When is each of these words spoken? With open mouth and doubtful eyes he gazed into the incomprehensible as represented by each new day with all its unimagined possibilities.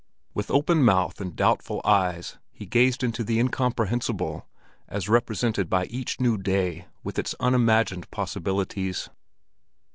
With 0.33 0.49
open 0.49 0.81
mouth 0.83 1.21
and 1.21 1.35
doubtful 1.35 1.79
eyes 1.85 2.39
he 2.51 2.65
gazed 2.65 3.03
into 3.03 3.23
the 3.23 3.37
incomprehensible 3.39 4.47
as 4.87 5.07
represented 5.07 5.69
by 5.69 5.85
each 5.85 6.19
new 6.19 6.39
day 6.39 6.87
with 7.03 7.19
all 7.19 7.19
its 7.19 7.35
unimagined 7.39 8.09
possibilities. 8.09 9.11